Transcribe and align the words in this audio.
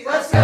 let's 0.00 0.32
go! 0.32 0.38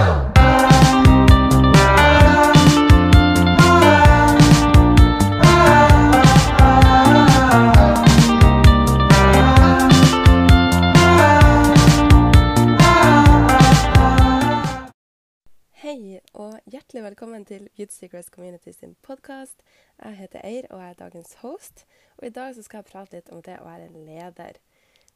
Hei, 15.73 16.21
og 16.35 16.61
hjertelig 16.67 17.03
velkommen 17.03 17.45
til 17.45 17.69
Youth 17.79 17.93
Secrets 17.93 18.29
Community 18.29 18.71
sin 18.71 18.97
podkast. 19.03 19.63
Jeg 20.03 20.17
heter 20.17 20.41
Eir, 20.45 20.67
og 20.71 20.81
jeg 20.81 20.91
er 20.91 20.95
dagens 20.95 21.35
host. 21.35 21.87
Og 22.19 22.27
i 22.27 22.31
dag 22.31 22.55
skal 22.65 22.83
jeg 22.83 22.91
prate 22.93 23.17
litt 23.17 23.31
om 23.33 23.41
det 23.43 23.57
å 23.63 23.65
være 23.65 23.89
leder. 23.95 24.61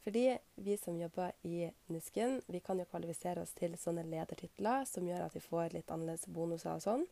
Fordi 0.02 0.38
vi 0.54 0.76
som 0.76 0.98
jobber 0.98 1.32
i 1.46 1.70
Nusken, 1.86 2.40
vi 2.46 2.60
kan 2.60 2.78
jo 2.78 2.86
kvalifisere 2.90 3.44
oss 3.44 3.54
til 3.54 3.76
sånne 3.78 4.02
ledertitler 4.02 4.86
som 4.90 5.06
gjør 5.06 5.28
at 5.28 5.36
vi 5.36 5.44
får 5.44 5.76
litt 5.76 5.90
annerledes 5.94 6.26
bonuser 6.26 6.74
og 6.74 6.82
sånn. 6.82 7.04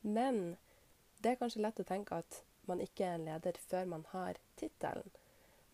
Men 0.00 0.56
det 1.20 1.34
er 1.34 1.40
kanskje 1.40 1.64
lett 1.64 1.82
å 1.82 1.88
tenke 1.88 2.22
at 2.22 2.42
man 2.68 2.80
ikke 2.80 3.04
er 3.04 3.18
en 3.18 3.26
leder 3.28 3.58
før 3.68 3.90
man 3.90 4.06
har 4.14 4.40
tittelen. 4.60 5.10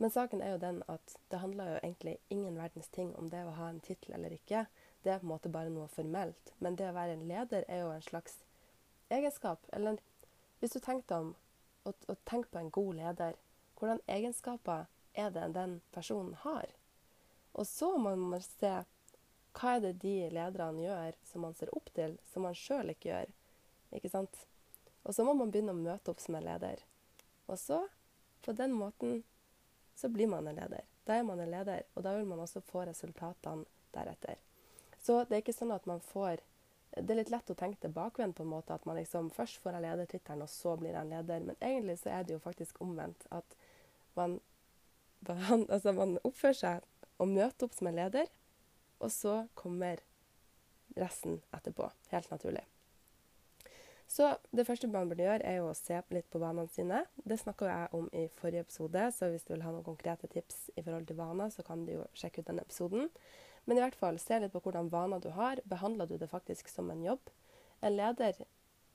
Men 0.03 0.11
saken 0.11 0.43
er 0.43 0.55
jo 0.55 0.63
den 0.65 0.81
at 0.91 1.15
det 1.31 1.39
handler 1.39 1.71
jo 1.71 1.77
egentlig 1.83 2.17
ingen 2.35 2.59
verdens 2.59 2.91
ting 2.91 3.13
om 3.15 3.29
det 3.31 3.45
å 3.47 3.55
ha 3.55 3.69
en 3.71 3.81
tittel 3.85 4.17
eller 4.17 4.35
ikke. 4.35 4.65
Det 5.07 5.13
er 5.13 5.21
på 5.23 5.29
en 5.29 5.35
måte 5.35 5.53
bare 5.53 5.71
noe 5.71 5.87
formelt. 5.93 6.51
Men 6.59 6.75
det 6.81 6.89
å 6.91 6.97
være 6.97 7.15
en 7.15 7.29
leder 7.29 7.67
er 7.69 7.85
jo 7.85 7.93
en 7.95 8.03
slags 8.03 8.41
egenskap. 9.15 9.63
Eller 9.73 10.01
hvis 10.59 10.75
du 10.75 10.81
tenker 10.81 11.07
deg 11.13 11.21
om 11.21 11.33
og, 11.85 11.95
og 12.09 12.19
tenk 12.27 12.51
på 12.51 12.59
en 12.59 12.73
god 12.75 12.95
leder, 12.99 13.39
hvordan 13.79 14.03
egenskaper 14.09 14.87
er 15.15 15.31
det 15.35 15.49
den 15.55 15.79
personen 15.95 16.35
har? 16.45 16.71
Og 17.55 17.67
så 17.67 17.93
må 17.99 18.15
man 18.19 18.43
se 18.43 18.73
hva 19.55 19.77
er 19.77 19.85
det 19.85 19.93
de 20.03 20.15
lederne 20.35 20.83
gjør 20.83 21.19
som 21.29 21.45
man 21.47 21.55
ser 21.55 21.71
opp 21.77 21.93
til, 21.95 22.17
som 22.33 22.47
man 22.47 22.57
sjøl 22.59 22.91
ikke 22.91 23.13
gjør. 23.13 23.31
Ikke 23.95 24.11
sant? 24.11 24.41
Og 25.05 25.15
så 25.15 25.25
må 25.27 25.37
man 25.39 25.53
begynne 25.55 25.75
å 25.75 25.79
møte 25.79 26.11
opp 26.11 26.23
som 26.23 26.35
en 26.35 26.47
leder. 26.47 26.83
Og 27.47 27.59
så, 27.61 27.85
på 28.43 28.55
den 28.57 28.75
måten, 28.75 29.23
så 29.95 30.09
blir 30.09 30.27
man 30.33 30.49
en 30.49 30.59
leder. 30.59 30.83
Da 31.05 31.19
er 31.19 31.23
man 31.23 31.41
en 31.41 31.51
leder, 31.53 31.85
og 31.95 32.03
da 32.03 32.17
vil 32.17 32.27
man 32.27 32.41
også 32.43 32.65
få 32.65 32.87
resultatene 32.89 33.67
deretter. 33.95 34.41
Så 35.05 35.21
det 35.29 35.37
er 35.37 35.45
ikke 35.45 35.55
sånn 35.55 35.75
at 35.75 35.87
man 35.87 36.01
får 36.01 36.43
Det 36.95 37.11
er 37.11 37.19
litt 37.19 37.31
lett 37.33 37.49
å 37.51 37.57
tenke 37.59 37.81
tilbakevendt 37.83 38.37
på 38.39 38.45
en 38.45 38.53
måte 38.53 38.71
at 38.71 38.85
man 38.87 38.95
liksom 38.95 39.27
først 39.35 39.57
får 39.59 39.75
en 39.75 39.83
ledertittelen, 39.83 40.45
og 40.45 40.51
så 40.51 40.77
blir 40.79 40.95
en 40.95 41.09
leder. 41.11 41.41
Men 41.43 41.57
egentlig 41.59 41.97
så 41.99 42.13
er 42.15 42.23
det 42.23 42.37
jo 42.37 42.43
faktisk 42.45 42.79
omvendt. 42.85 43.25
At 43.35 43.57
man, 44.15 44.37
altså 45.31 45.95
man 45.97 46.19
oppfører 46.25 46.59
seg 46.59 46.85
og 47.23 47.31
møter 47.31 47.67
opp 47.67 47.77
som 47.77 47.89
en 47.89 47.99
leder, 47.99 48.31
og 49.01 49.11
så 49.13 49.45
kommer 49.59 50.03
resten 50.99 51.41
etterpå. 51.55 51.89
Helt 52.13 52.31
naturlig. 52.31 52.65
Så 54.15 54.29
det 54.55 54.67
første 54.69 54.87
man 54.87 55.09
burde 55.09 55.25
gjøre, 55.25 55.43
er 55.43 55.57
jo 55.59 55.71
å 55.71 55.77
se 55.77 55.97
litt 56.15 56.29
på 56.31 56.39
vanene 56.43 56.71
sine. 56.71 57.01
Det 57.25 57.39
snakka 57.41 57.71
jeg 57.71 57.89
om 57.99 58.11
i 58.13 58.27
forrige 58.37 58.67
episode, 58.67 59.07
så 59.17 59.31
hvis 59.33 59.47
du 59.47 59.55
vil 59.55 59.65
ha 59.65 59.73
noen 59.73 59.87
konkrete 59.87 60.29
tips 60.31 60.69
i 60.77 60.85
forhold 60.85 61.09
til 61.09 61.19
vaner, 61.19 61.51
så 61.51 61.65
kan 61.67 61.87
du 61.87 61.95
jo 61.97 62.05
sjekke 62.15 62.45
ut 62.45 62.51
den 62.51 62.61
episoden. 62.63 63.09
Men 63.65 63.81
i 63.81 63.83
hvert 63.83 63.97
fall, 63.99 64.21
se 64.21 64.39
litt 64.39 64.53
på 64.53 64.61
hvordan 64.61 64.91
vaner 64.93 65.23
du 65.25 65.31
har. 65.35 65.63
Behandler 65.67 66.07
du 66.11 66.19
det 66.21 66.29
faktisk 66.31 66.69
som 66.69 66.93
en 66.93 67.03
jobb? 67.03 67.33
En 67.81 67.97
leder, 67.97 68.39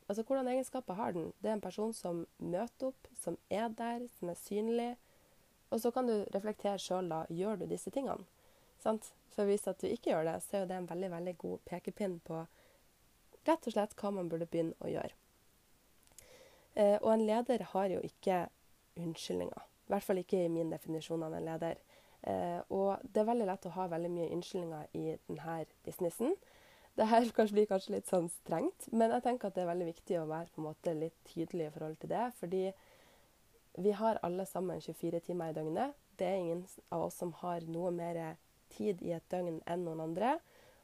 altså 0.08 0.24
hvordan 0.24 0.48
egenskaper 0.54 0.98
har 0.98 1.18
den? 1.18 1.32
Det 1.42 1.50
er 1.50 1.58
en 1.58 1.66
person 1.66 1.94
som 1.94 2.24
møter 2.38 2.94
opp, 2.94 3.10
som 3.18 3.38
er 3.50 3.68
der, 3.76 4.06
som 4.20 4.32
er 4.32 4.40
synlig. 4.40 4.92
Og 5.70 5.82
så 5.82 5.92
kan 5.94 6.10
du 6.10 6.16
reflektere 6.34 6.80
sjøl, 6.82 7.10
da. 7.12 7.24
Gjør 7.30 7.62
du 7.62 7.66
disse 7.70 7.92
tingene? 7.94 8.26
Sant? 8.82 9.12
For 9.36 9.48
hvis 9.48 9.68
at 9.70 9.82
du 9.82 9.88
ikke 9.88 10.14
gjør 10.14 10.26
det, 10.28 10.38
så 10.44 10.58
er 10.58 10.64
jo 10.64 10.70
det 10.72 10.78
en 10.80 10.90
veldig, 10.90 11.12
veldig 11.14 11.36
god 11.38 11.66
pekepinn 11.70 12.20
på 12.26 12.44
rett 13.48 13.68
og 13.68 13.74
slett 13.74 13.96
hva 14.00 14.12
man 14.14 14.30
burde 14.32 14.50
begynne 14.50 14.78
å 14.84 14.92
gjøre. 14.92 15.16
Eh, 16.76 16.98
og 17.02 17.12
en 17.14 17.26
leder 17.28 17.64
har 17.74 17.94
jo 17.94 18.02
ikke 18.06 18.48
unnskyldninger. 19.00 19.68
I 19.88 19.94
hvert 19.94 20.06
fall 20.06 20.22
ikke 20.22 20.44
i 20.46 20.52
min 20.54 20.72
definisjon 20.74 21.24
av 21.26 21.36
en 21.36 21.48
leder. 21.48 21.80
Eh, 22.22 22.60
og 22.76 23.02
det 23.04 23.22
er 23.22 23.30
veldig 23.30 23.48
lett 23.50 23.68
å 23.70 23.76
ha 23.78 23.88
veldig 23.94 24.12
mye 24.14 24.32
unnskyldninger 24.36 24.98
i 25.00 25.16
denne 25.30 25.60
businessen. 25.86 26.36
Det 27.00 27.08
her 27.08 27.26
blir 27.56 27.70
kanskje 27.70 27.96
litt 27.96 28.12
sånn 28.12 28.30
strengt, 28.42 28.90
men 28.92 29.14
jeg 29.16 29.26
tenker 29.26 29.50
at 29.50 29.58
det 29.58 29.64
er 29.64 29.72
veldig 29.72 29.90
viktig 29.94 30.20
å 30.20 30.28
være 30.30 30.52
på 30.54 30.62
en 30.62 30.70
måte 30.70 30.96
litt 30.98 31.18
tydelig 31.32 31.70
i 31.70 31.74
forhold 31.76 32.00
til 32.02 32.14
det. 32.14 32.26
Fordi 32.40 32.64
vi 33.78 33.92
har 33.92 34.20
alle 34.22 34.46
sammen 34.46 34.82
24 34.82 35.20
timer 35.20 35.50
i 35.50 35.54
døgnet. 35.54 35.98
Det 36.18 36.28
er 36.28 36.40
ingen 36.40 36.66
av 36.90 37.08
oss 37.08 37.20
som 37.22 37.34
har 37.42 37.64
noe 37.68 37.92
mer 37.96 38.38
tid 38.74 39.02
i 39.06 39.14
et 39.16 39.30
døgn 39.32 39.62
enn 39.66 39.86
noen 39.86 40.02
andre. 40.04 40.38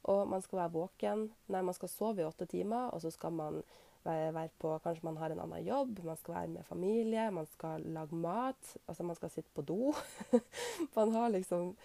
Og 0.05 0.27
man 0.29 0.43
skal 0.45 0.61
være 0.61 0.75
våken. 0.75 1.25
Nei, 1.51 1.63
man 1.65 1.75
skal 1.75 1.91
sove 1.91 2.21
i 2.21 2.27
åtte 2.27 2.47
timer, 2.49 2.91
og 2.93 3.01
så 3.01 3.11
skal 3.13 3.33
man 3.33 3.61
være, 4.05 4.49
på 4.61 4.75
Kanskje 4.83 5.07
man 5.07 5.17
har 5.17 5.33
en 5.33 5.41
annen 5.41 5.65
jobb, 5.65 5.99
man 6.05 6.17
skal 6.17 6.35
være 6.35 6.53
med 6.53 6.65
familie, 6.65 7.31
man 7.31 7.49
skal 7.49 7.81
lage 7.81 8.15
mat. 8.15 8.75
Altså, 8.87 9.03
man 9.03 9.17
skal 9.17 9.33
sitte 9.33 9.49
på 9.53 9.65
do. 9.65 9.93
man 10.97 11.11
har 11.11 11.29
liksom 11.29 11.75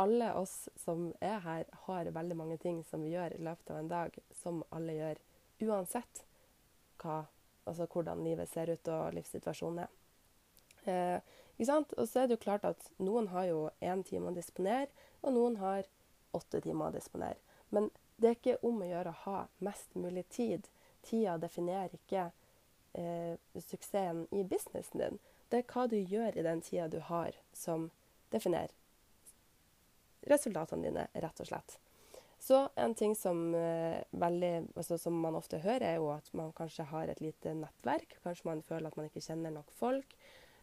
Alle 0.00 0.30
oss 0.32 0.70
som 0.80 1.10
er 1.20 1.42
her, 1.44 1.64
har 1.84 2.08
veldig 2.08 2.36
mange 2.36 2.56
ting 2.56 2.78
som 2.88 3.02
vi 3.04 3.10
gjør 3.12 3.34
i 3.36 3.42
løpet 3.44 3.70
av 3.70 3.82
en 3.82 3.90
dag, 3.90 4.14
som 4.32 4.62
alle 4.72 4.94
gjør 4.96 5.20
uansett 5.66 6.22
hva, 7.02 7.26
altså 7.68 7.84
hvordan 7.84 8.24
livet 8.24 8.48
ser 8.48 8.72
ut 8.72 8.88
og 8.88 9.12
livssituasjonen 9.18 9.82
er. 9.84 9.99
Eh? 10.88 11.20
Og 11.60 12.08
så 12.08 12.22
er 12.22 12.28
det 12.28 12.38
jo 12.38 12.44
klart 12.44 12.64
at 12.64 12.86
noen 12.98 13.28
har 13.34 13.50
jo 13.50 13.68
én 13.84 14.04
time 14.06 14.30
å 14.30 14.36
disponere, 14.36 14.88
og 15.20 15.34
noen 15.36 15.58
har 15.60 15.88
åtte 16.32 16.62
timer 16.64 16.88
å 16.88 16.94
disponere. 16.94 17.36
Men 17.68 17.90
det 18.16 18.28
er 18.28 18.38
ikke 18.38 18.60
om 18.66 18.80
å 18.80 18.88
gjøre 18.88 19.12
å 19.12 19.22
ha 19.26 19.38
mest 19.64 19.92
mulig 19.94 20.24
tid. 20.32 20.68
Tida 21.04 21.36
definerer 21.40 21.92
ikke 21.96 22.30
eh, 22.96 23.36
suksessen 23.60 24.26
i 24.32 24.44
businessen 24.44 25.04
din. 25.04 25.20
Det 25.52 25.60
er 25.60 25.68
hva 25.72 25.86
du 25.90 25.98
gjør 25.98 26.36
i 26.38 26.44
den 26.46 26.60
tida 26.64 26.88
du 26.88 27.00
har, 27.10 27.36
som 27.52 27.90
definerer 28.32 28.72
resultatene 30.28 30.88
dine, 30.88 31.06
rett 31.12 31.40
og 31.40 31.48
slett. 31.48 31.78
Så 32.40 32.68
en 32.80 32.94
ting 32.96 33.14
som, 33.16 33.54
eh, 33.54 34.02
veldig, 34.10 34.68
altså, 34.76 34.98
som 34.98 35.20
man 35.20 35.36
ofte 35.36 35.58
hører, 35.58 35.82
er 35.82 35.96
jo 35.96 36.08
at 36.10 36.28
man 36.32 36.52
kanskje 36.52 36.84
har 36.88 37.08
et 37.08 37.20
lite 37.20 37.52
nettverk. 37.54 38.16
Kanskje 38.24 38.46
man 38.46 38.62
føler 38.62 38.86
at 38.86 38.96
man 38.96 39.08
ikke 39.08 39.20
kjenner 39.20 39.52
nok 39.52 39.70
folk. 39.70 40.16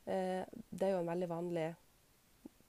Eh, 0.07 0.43
det 0.69 0.87
er 0.87 0.95
jo 0.95 1.01
en 1.03 1.11
veldig 1.11 1.27
vanlig 1.29 1.67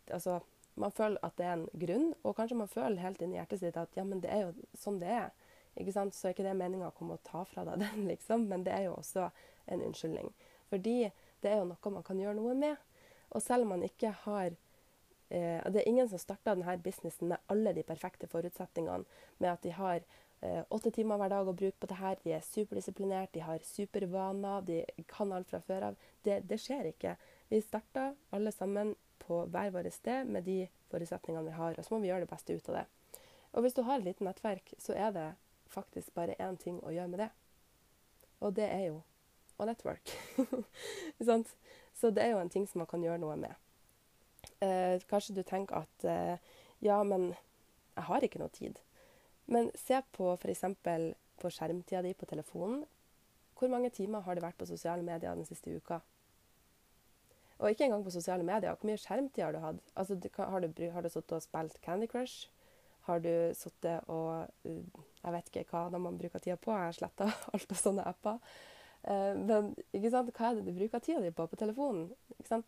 Altså, 0.08 0.38
man 0.80 0.92
føler 0.94 1.20
at 1.22 1.34
det 1.36 1.44
er 1.44 1.52
en 1.52 1.66
grunn, 1.76 2.06
og 2.24 2.32
kanskje 2.38 2.56
man 2.56 2.70
føler 2.72 3.02
helt 3.02 3.20
inni 3.20 3.36
hjertet 3.36 3.60
sitt 3.60 3.76
at 3.76 3.96
ja, 3.98 4.04
men 4.08 4.22
det 4.24 4.30
er 4.32 4.46
jo 4.46 4.68
sånn 4.78 4.96
det 5.02 5.10
er. 5.12 5.26
Ikke 5.76 5.92
sant? 5.92 6.16
Så 6.16 6.28
er 6.28 6.32
ikke 6.32 6.46
det 6.46 6.54
meninga 6.56 6.88
å 6.88 6.94
komme 6.96 7.18
og 7.18 7.26
ta 7.28 7.42
fra 7.44 7.66
deg 7.68 7.80
den, 7.84 8.06
liksom, 8.08 8.46
men 8.48 8.64
det 8.64 8.72
er 8.72 8.86
jo 8.86 8.94
også 8.96 9.26
en 9.68 9.84
unnskyldning. 9.84 10.30
Fordi 10.70 10.96
det 11.42 11.50
er 11.50 11.60
jo 11.60 11.68
noe 11.68 11.92
man 11.92 12.06
kan 12.06 12.22
gjøre 12.22 12.38
noe 12.38 12.56
med. 12.56 12.80
Og 13.36 13.44
selv 13.44 13.66
om 13.66 13.74
man 13.74 13.84
ikke 13.84 14.14
har 14.24 14.54
eh, 15.28 15.60
Det 15.68 15.82
er 15.82 15.88
ingen 15.90 16.08
som 16.08 16.22
starta 16.22 16.54
denne 16.56 16.78
businessen 16.80 17.34
med 17.34 17.52
alle 17.52 17.74
de 17.76 17.84
perfekte 17.84 18.30
forutsetningene, 18.32 19.04
med 19.38 19.50
at 19.52 19.62
de 19.66 19.74
har 19.76 20.00
åtte 20.40 20.90
timer 20.94 21.18
hver 21.18 21.32
dag 21.32 21.48
å 21.50 21.56
bruke 21.56 21.80
på 21.80 21.88
det 21.90 21.98
her, 21.98 22.18
de 22.22 22.34
er 22.36 22.44
superdisiplinert, 22.46 23.32
de 23.34 23.42
har 23.42 23.64
supervaner, 23.66 24.62
de 24.66 25.06
kan 25.10 25.32
alt 25.34 25.50
fra 25.50 25.60
før 25.66 25.88
av. 25.90 25.98
Det, 26.22 26.40
det 26.46 26.60
skjer 26.62 26.92
ikke. 26.92 27.16
Vi 27.50 27.60
starter 27.64 28.14
alle 28.36 28.52
sammen 28.54 28.94
på 29.18 29.42
hver 29.50 29.72
vårt 29.74 29.92
sted 29.92 30.30
med 30.30 30.46
de 30.46 30.60
forutsetningene 30.92 31.50
vi 31.50 31.56
har, 31.58 31.74
og 31.74 31.84
så 31.84 31.94
må 31.94 32.00
vi 32.04 32.12
gjøre 32.12 32.26
det 32.26 32.30
beste 32.30 32.54
ut 32.54 32.70
av 32.70 32.80
det. 32.80 32.86
Og 33.52 33.64
hvis 33.64 33.74
du 33.74 33.82
har 33.82 33.98
et 33.98 34.06
lite 34.06 34.24
nettverk, 34.24 34.74
så 34.78 34.94
er 34.94 35.12
det 35.16 35.28
faktisk 35.72 36.14
bare 36.14 36.36
én 36.38 36.56
ting 36.60 36.78
å 36.84 36.92
gjøre 36.94 37.12
med 37.12 37.24
det. 37.24 37.30
Og 38.44 38.54
det 38.56 38.68
er 38.70 38.84
jo 38.88 39.00
å 39.58 39.66
network. 39.66 40.12
så 41.98 42.10
det 42.14 42.22
er 42.22 42.34
jo 42.34 42.42
en 42.42 42.52
ting 42.52 42.68
som 42.70 42.84
man 42.84 42.90
kan 42.90 43.02
gjøre 43.02 43.20
noe 43.22 43.36
med. 43.40 43.56
Eh, 44.62 45.02
kanskje 45.10 45.34
du 45.34 45.42
tenker 45.42 45.82
at 45.82 46.04
eh, 46.06 46.36
ja, 46.84 47.00
men 47.02 47.32
jeg 47.96 48.06
har 48.06 48.24
ikke 48.24 48.40
noe 48.42 48.54
tid. 48.54 48.78
Men 49.48 49.70
se 49.80 50.00
på 50.12 50.34
f.eks. 50.36 50.64
på 51.40 51.50
skjermtida 51.50 52.02
di 52.04 52.12
på 52.14 52.26
telefonen. 52.28 52.84
Hvor 53.58 53.70
mange 53.72 53.90
timer 53.90 54.22
har 54.22 54.36
det 54.36 54.44
vært 54.44 54.58
på 54.60 54.68
sosiale 54.68 55.02
medier 55.02 55.34
den 55.34 55.48
siste 55.48 55.72
uka? 55.72 55.98
Og 57.58 57.72
ikke 57.72 57.88
engang 57.88 58.04
på 58.04 58.12
sosiale 58.14 58.44
medier. 58.46 58.76
Hvor 58.76 58.86
mye 58.86 59.00
skjermtid 59.00 59.42
har 59.42 59.56
du 59.56 59.58
hatt? 59.62 59.80
Altså, 59.96 60.18
har 60.36 60.60
du, 60.60 60.84
har 60.92 61.02
du 61.02 61.08
sittet 61.08 61.36
og 61.40 61.42
spilt 61.42 61.80
Candy 61.82 62.06
Crush? 62.06 62.50
Har 63.08 63.18
du 63.24 63.32
sittet 63.56 64.04
og 64.06 64.46
uh, 64.68 65.04
Jeg 65.24 65.34
vet 65.34 65.48
ikke 65.48 65.64
hva 65.72 65.98
man 65.98 66.18
bruker 66.20 66.44
tida 66.44 66.56
på. 66.60 66.70
Jeg 66.70 66.90
har 66.90 66.98
sletta 66.98 67.30
alt 67.56 67.72
av 67.72 67.80
sånne 67.80 68.06
apper. 68.06 68.38
Uh, 69.08 69.32
men 69.40 69.72
hva 69.96 70.22
er 70.22 70.58
det 70.60 70.66
du 70.68 70.74
bruker 70.76 71.02
tida 71.02 71.24
di 71.24 71.32
på 71.32 71.48
på 71.48 71.58
telefonen? 71.58 72.12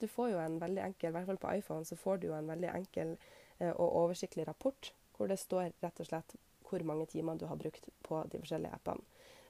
Du 0.00 0.08
får 0.08 0.32
jo 0.32 0.40
en 0.40 0.58
veldig 0.62 0.82
enkel, 0.88 1.12
i 1.12 1.12
hvert 1.18 1.28
fall 1.28 1.42
på 1.44 1.54
iPhone, 1.60 1.84
så 1.84 1.96
får 1.96 2.18
du 2.18 2.30
jo 2.30 2.38
en 2.38 2.48
veldig 2.50 2.72
enkel 2.72 3.14
uh, 3.60 3.74
og 3.76 3.88
oversiktlig 4.06 4.48
rapport 4.48 4.94
hvor 5.16 5.28
det 5.28 5.36
står 5.36 5.74
rett 5.84 6.00
og 6.00 6.08
slett 6.08 6.38
hvor 6.70 6.84
mange 6.86 7.06
timer 7.10 7.38
du 7.38 7.46
har 7.50 7.58
brukt 7.60 7.88
på 8.06 8.22
de 8.32 8.40
forskjellige 8.42 8.78
appene. 8.78 9.04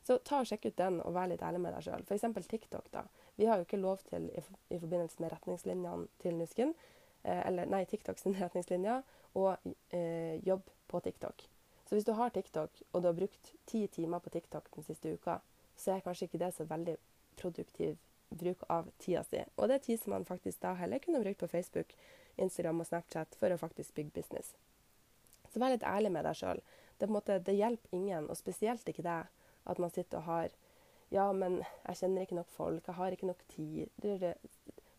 Så 0.06 0.16
ta 0.24 0.40
og 0.40 0.48
sjekk 0.48 0.70
ut 0.70 0.78
den, 0.80 1.00
og 1.04 1.12
vær 1.14 1.28
litt 1.28 1.42
ærlig 1.44 1.60
med 1.60 1.74
deg 1.76 1.84
sjøl. 1.84 2.04
F.eks. 2.08 2.48
TikTok. 2.48 2.88
da. 2.92 3.04
Vi 3.36 3.46
har 3.46 3.60
jo 3.60 3.66
ikke 3.66 3.80
lov 3.80 4.00
til, 4.08 4.30
i, 4.32 4.78
forbindelse 4.78 5.20
med 5.20 5.32
retningslinjene 5.34 6.08
til 6.22 6.38
Nusken, 6.38 6.74
eh, 7.22 7.42
eller 7.46 7.68
nei, 7.68 7.84
TikTok 7.88 8.18
sine 8.18 8.40
retningslinjer, 8.44 9.04
å 9.36 9.46
eh, 9.94 10.40
jobbe 10.46 10.72
på 10.90 11.02
TikTok. 11.04 11.44
Så 11.86 11.96
hvis 11.96 12.06
du 12.08 12.14
har 12.16 12.32
TikTok, 12.32 12.82
og 12.92 13.02
du 13.02 13.10
har 13.10 13.18
brukt 13.18 13.52
ti 13.66 13.84
timer 13.92 14.22
på 14.24 14.32
TikTok 14.32 14.70
den 14.74 14.86
siste 14.86 15.12
uka, 15.12 15.40
så 15.76 15.94
er 15.94 16.04
kanskje 16.04 16.28
ikke 16.28 16.40
det 16.42 16.52
så 16.56 16.66
veldig 16.68 16.96
produktiv 17.40 17.96
bruk 18.30 18.62
av 18.68 18.90
tida 19.02 19.24
si. 19.26 19.42
Og 19.56 19.68
det 19.68 19.78
er 19.78 19.84
tid 19.84 20.02
som 20.02 20.14
man 20.14 20.26
faktisk 20.28 20.60
da 20.62 20.74
heller 20.78 21.02
kunne 21.02 21.22
brukt 21.22 21.40
på 21.42 21.48
Facebook, 21.50 21.94
Instagram 22.36 22.82
og 22.82 22.86
Snapchat 22.86 23.34
for 23.40 23.50
å 23.50 23.58
faktisk 23.58 23.96
bygge 23.96 24.14
business. 24.20 24.54
Så 25.50 25.58
vær 25.58 25.74
litt 25.74 25.86
ærlig 25.86 26.12
med 26.14 26.26
deg 26.28 26.38
sjøl. 26.38 26.62
Det, 27.00 27.38
det, 27.46 27.56
hjelper 27.56 27.96
ingen, 27.96 28.28
og 28.30 28.36
spesielt 28.36 28.88
ikke 28.88 29.04
deg, 29.06 29.28
at 29.66 29.78
man 29.82 29.92
sitter 29.94 30.20
og 30.20 30.28
har 30.28 30.58
Ja, 31.10 31.32
men 31.34 31.56
jeg 31.88 31.96
kjenner 31.98 32.22
ikke 32.22 32.36
nok 32.38 32.50
folk, 32.54 32.86
jeg 32.86 32.94
har 32.94 33.14
ikke 33.14 33.26
nok 33.26 33.40
tid. 33.50 33.88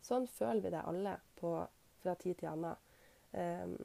Sånn 0.04 0.26
føler 0.28 0.60
vi 0.66 0.72
det 0.74 0.82
alle 0.84 1.14
på, 1.40 1.54
fra 2.04 2.16
tid 2.20 2.42
til 2.42 2.50
annen. 2.52 2.76
Um, 3.32 3.78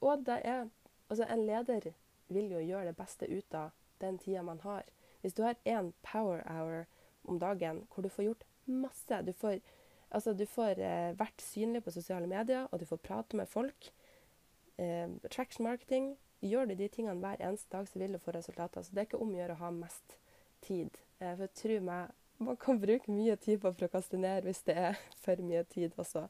og 0.00 0.22
det 0.24 0.38
er 0.48 0.68
Altså, 1.06 1.22
en 1.30 1.44
leder 1.46 1.92
vil 2.34 2.50
jo 2.50 2.58
gjøre 2.58 2.88
det 2.88 2.96
beste 2.98 3.28
ut 3.30 3.54
av 3.54 3.74
den 4.02 4.18
tida 4.18 4.42
man 4.42 4.60
har. 4.64 4.82
Hvis 5.22 5.34
du 5.34 5.42
har 5.42 5.54
én 5.64 5.92
power 6.02 6.42
hour 6.50 6.86
om 7.24 7.38
dagen 7.38 7.84
hvor 7.92 8.02
du 8.02 8.08
får 8.08 8.24
gjort 8.24 8.44
masse 8.66 9.22
Du 9.22 9.32
får, 9.32 9.60
altså, 10.10 10.32
du 10.32 10.46
får 10.46 10.80
eh, 10.82 11.18
vært 11.18 11.42
synlig 11.42 11.84
på 11.84 11.90
sosiale 11.94 12.26
medier, 12.26 12.66
og 12.70 12.80
du 12.80 12.86
får 12.86 12.96
prate 12.96 13.36
med 13.36 13.46
folk. 13.46 13.92
Eh, 14.78 15.08
traction 15.30 15.64
marketing. 15.64 16.16
Gjør 16.44 16.68
du 16.68 16.74
de 16.76 16.88
tingene 16.92 17.20
hver 17.22 17.40
eneste 17.40 17.72
dag, 17.72 17.88
så 17.88 17.98
vil 17.98 18.12
du 18.12 18.20
få 18.22 18.34
resultater. 18.36 18.82
Så 18.82 18.92
det 18.92 19.02
er 19.02 19.08
ikke 19.08 19.22
om 19.22 19.32
å 19.32 19.38
gjøre 19.38 19.56
å 19.56 19.62
ha 19.64 19.72
mest 19.74 20.16
tid. 20.66 20.98
Eh, 21.18 21.34
for 21.38 21.52
tro 21.56 21.78
meg, 21.84 22.12
man 22.38 22.58
kan 22.60 22.80
bruke 22.80 23.12
mye 23.12 23.36
tid 23.40 23.62
på 23.62 23.72
å 23.72 23.78
prokastinere 23.78 24.44
hvis 24.44 24.64
det 24.68 24.76
er 24.76 25.00
for 25.24 25.40
mye 25.42 25.64
tid 25.72 25.96
også. 25.96 26.26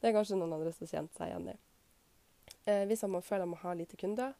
Det 0.00 0.10
er 0.10 0.16
kanskje 0.16 0.38
noen 0.40 0.56
andre 0.58 0.74
som 0.74 0.90
kjenner 0.90 1.12
seg 1.16 1.30
igjen 1.30 1.52
i. 1.52 1.56
Eh, 2.66 2.82
hvis 2.90 3.06
man 3.06 3.22
føler 3.22 3.48
man 3.48 3.62
har 3.62 3.78
lite 3.78 3.96
kunder, 4.00 4.34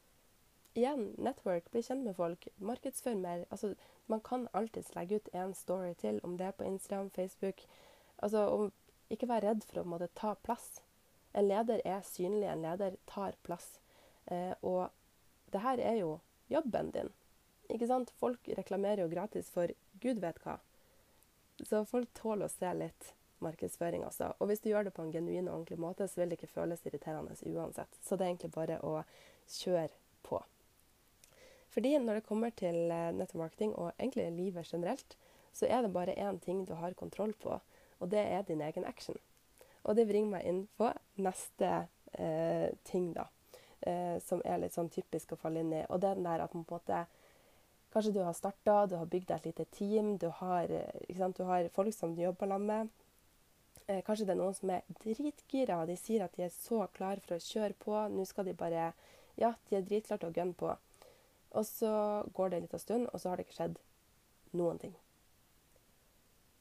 igjen, 0.76 1.14
network, 1.18 1.70
bli 1.72 1.80
kjent 1.82 2.04
med 2.04 2.16
folk, 2.18 2.48
markedsfør 2.58 3.14
mer. 3.16 3.46
Altså, 3.50 3.74
man 4.06 4.20
kan 4.20 4.48
alltids 4.52 4.92
legge 4.94 5.20
ut 5.20 5.30
en 5.32 5.54
story 5.54 5.94
til, 5.94 6.20
om 6.22 6.36
det 6.36 6.50
er 6.50 6.58
på 6.58 6.66
Instagram, 6.68 7.10
Facebook. 7.10 7.64
Altså, 8.18 8.44
om, 8.52 8.72
ikke 9.10 9.28
være 9.30 9.48
redd 9.48 9.64
for 9.64 9.80
å 9.80 9.88
måtte 9.88 10.10
ta 10.18 10.34
plass. 10.44 10.82
En 11.36 11.48
leder 11.48 11.80
er 11.84 12.04
synlig, 12.04 12.48
en 12.50 12.64
leder 12.64 12.98
tar 13.08 13.38
plass. 13.46 13.78
Eh, 14.26 14.54
og 14.62 14.88
det 15.54 15.62
her 15.62 15.82
er 15.82 16.00
jo 16.00 16.16
jobben 16.52 16.90
din. 16.94 17.12
Ikke 17.72 17.88
sant? 17.90 18.12
Folk 18.20 18.48
reklamerer 18.58 19.04
jo 19.04 19.12
gratis 19.12 19.50
for 19.50 19.70
gud 20.02 20.22
vet 20.22 20.40
hva. 20.44 20.58
Så 21.64 21.84
folk 21.88 22.12
tåler 22.14 22.46
å 22.46 22.52
se 22.52 22.72
litt 22.76 23.12
markedsføring 23.44 24.04
også. 24.06 24.32
Og 24.40 24.50
hvis 24.50 24.62
du 24.64 24.70
gjør 24.70 24.88
det 24.88 24.94
på 24.96 25.04
en 25.04 25.12
genuin 25.12 25.48
og 25.48 25.60
ordentlig 25.60 25.78
måte, 25.80 26.08
så 26.08 26.20
vil 26.20 26.32
det 26.32 26.38
ikke 26.40 26.54
føles 26.54 26.84
irriterende 26.86 27.36
uansett. 27.52 27.98
Så 28.02 28.16
det 28.16 28.26
er 28.26 28.34
egentlig 28.34 28.52
bare 28.54 28.78
å 28.84 29.00
kjøre 29.50 29.92
på. 30.26 30.40
Fordi 31.74 31.96
når 32.00 32.20
det 32.20 32.28
kommer 32.28 32.54
til 32.56 32.90
eh, 32.90 33.12
nettmarketing 33.16 33.74
og 33.76 33.92
egentlig 33.98 34.30
livet 34.32 34.72
generelt, 34.72 35.16
så 35.56 35.68
er 35.68 35.82
det 35.82 35.92
bare 35.92 36.16
én 36.20 36.38
ting 36.40 36.64
du 36.68 36.74
har 36.76 36.96
kontroll 36.96 37.32
på, 37.40 37.58
og 38.00 38.10
det 38.12 38.20
er 38.20 38.44
din 38.44 38.60
egen 38.60 38.84
action. 38.84 39.16
Og 39.84 39.96
det 39.96 40.06
bringer 40.08 40.36
meg 40.36 40.48
inn 40.48 40.62
på 40.76 40.90
neste 41.20 41.86
eh, 42.18 42.72
ting, 42.84 43.12
da, 43.16 43.28
eh, 43.80 44.18
som 44.24 44.42
er 44.44 44.60
litt 44.62 44.76
sånn 44.76 44.90
typisk 44.92 45.32
å 45.34 45.40
falle 45.40 45.62
inn 45.62 45.72
i. 45.72 45.84
Og 45.90 46.00
det 46.00 46.10
er 46.10 46.20
den 46.20 46.28
der 46.28 46.44
at 46.44 46.54
man 46.54 46.64
på 46.64 46.78
en 46.78 46.82
måte 46.82 47.06
Kanskje 47.96 48.12
du 48.12 48.18
har 48.20 48.34
starta, 48.36 48.72
du 48.90 48.96
har 48.98 49.06
bygd 49.08 49.30
deg 49.30 49.36
et 49.38 49.46
lite 49.46 49.64
team, 49.72 50.16
du 50.20 50.26
har, 50.42 50.68
sant, 51.16 51.38
du 51.38 51.46
har 51.48 51.64
folk 51.72 51.94
som 51.96 52.12
du 52.12 52.20
jobber 52.20 52.50
sammen 52.50 52.66
med. 52.68 52.90
Eh, 53.86 54.02
kanskje 54.04 54.26
det 54.26 54.34
er 54.34 54.40
noen 54.40 54.56
som 54.58 54.72
er 54.74 54.82
dritgira, 55.00 55.78
de 55.86 55.94
sier 55.96 56.24
at 56.24 56.34
de 56.36 56.44
er 56.44 56.52
så 56.52 56.82
klare 56.96 57.22
for 57.22 57.38
å 57.38 57.44
kjøre 57.44 57.78
på. 57.86 57.94
Nå 58.12 58.26
skal 58.28 58.50
de 58.50 58.56
bare 58.58 58.90
Ja, 59.36 59.54
de 59.68 59.76
er 59.76 59.84
dritklare 59.84 60.20
til 60.20 60.30
å 60.32 60.36
gunne 60.36 60.56
på. 60.56 60.76
Og 61.56 61.66
så 61.68 61.90
går 62.34 62.50
det 62.50 62.56
en 62.56 62.68
liten 62.68 62.82
stund, 62.82 63.08
og 63.12 63.20
så 63.20 63.30
har 63.30 63.36
det 63.36 63.46
ikke 63.46 63.58
skjedd 63.60 63.80
noen 64.56 64.80
ting. 64.80 64.94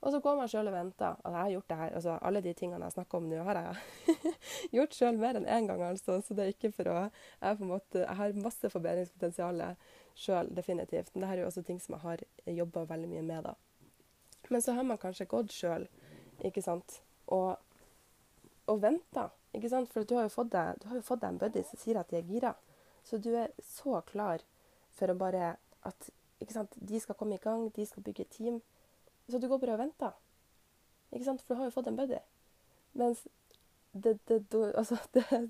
Og 0.01 0.11
så 0.11 0.19
går 0.21 0.35
man 0.37 0.49
sjøl 0.51 0.69
og 0.69 0.75
venter. 0.75 1.15
Og 1.23 1.33
jeg 1.33 1.41
har 1.41 1.51
gjort 1.53 1.69
det 1.69 1.77
her, 1.79 1.93
altså 1.97 2.17
Alle 2.21 2.41
de 2.45 2.53
tingene 2.53 2.85
jeg 2.85 2.95
snakker 2.95 3.17
om 3.17 3.29
nå, 3.29 3.43
har 3.47 3.59
jeg 3.61 4.33
gjort 4.77 4.97
sjøl 4.97 5.19
mer 5.21 5.39
enn 5.39 5.47
én 5.49 5.69
gang. 5.69 5.81
altså, 5.81 6.19
Så 6.21 6.37
det 6.37 6.43
er 6.43 6.53
ikke 6.53 6.73
for 6.75 6.91
å 6.91 6.97
Jeg, 7.05 7.55
en 7.55 7.71
måte, 7.71 8.03
jeg 8.03 8.17
har 8.19 8.41
masse 8.43 8.69
forbedringspotensial 8.69 9.63
sjøl, 10.15 10.51
definitivt. 10.55 11.13
Men 11.13 11.23
det 11.23 11.29
her 11.29 11.37
er 11.37 11.45
jo 11.45 11.51
også 11.51 11.63
ting 11.65 11.79
som 11.81 11.97
jeg 11.97 12.05
har 12.05 12.25
jobba 12.59 12.85
veldig 12.91 13.09
mye 13.09 13.23
med. 13.25 13.49
da. 13.49 13.55
Men 14.49 14.61
så 14.61 14.75
har 14.77 14.83
man 14.83 15.01
kanskje 15.01 15.25
gått 15.25 15.51
sjøl, 15.51 15.87
ikke 16.45 16.61
sant, 16.61 17.01
og, 17.33 17.57
og 18.69 18.81
venta. 18.81 19.29
Ikke 19.55 19.71
sant? 19.71 19.89
For 19.93 20.03
du 20.03 20.15
har, 20.17 20.27
jo 20.27 20.33
fått 20.33 20.51
deg, 20.53 20.85
jo 20.91 21.01
fått 21.05 21.23
deg 21.23 21.33
en 21.33 21.41
buddy 21.41 21.63
som 21.65 21.81
sier 21.81 21.99
at 21.99 22.11
de 22.11 22.19
er 22.19 22.29
gira. 22.29 22.53
Så 23.05 23.17
du 23.21 23.31
er 23.37 23.53
så 23.63 24.01
klar 24.05 24.43
for 24.95 25.11
å 25.11 25.17
bare 25.17 25.55
at 25.85 26.09
sant, 26.51 26.73
de 26.75 26.99
skal 27.01 27.17
komme 27.17 27.37
i 27.37 27.41
gang, 27.41 27.69
de 27.73 27.85
skal 27.87 28.03
bygge 28.05 28.27
team. 28.33 28.61
Så 29.27 29.39
du 29.41 29.47
går 29.47 29.61
bare 29.61 29.77
og 29.77 29.81
venter. 29.81 30.13
Ikke 31.11 31.25
sant? 31.25 31.41
For 31.41 31.53
du 31.53 31.59
har 31.59 31.69
jo 31.69 31.75
fått 31.75 31.87
en 31.89 31.97
buddy. 31.97 32.19
Mens 32.99 33.25
det, 33.95 34.17
det, 34.27 34.43
altså, 34.79 34.97
det, 35.13 35.49